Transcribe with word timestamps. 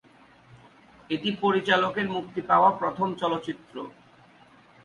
এটি 1.09 1.29
পরিচালকের 1.41 2.07
মুক্তি 2.09 2.41
পাওয়া 2.41 2.69
প্রথম 2.71 3.07
চলচ্চিত্র। 3.15 3.75